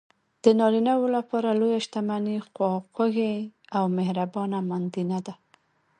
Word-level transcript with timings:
د 0.43 0.45
نارینه 0.59 0.93
لپاره 1.17 1.49
لویه 1.59 1.79
شتمني 1.85 2.35
خواخوږې 2.47 3.33
او 3.77 3.83
مهربانه 3.97 4.57
ماندینه 4.69 5.17
ده. 5.25 5.33